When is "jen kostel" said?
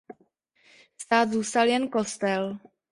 1.67-2.59